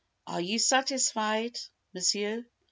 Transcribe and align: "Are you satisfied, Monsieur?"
"Are 0.25 0.41
you 0.41 0.57
satisfied, 0.57 1.59
Monsieur?" 1.93 2.47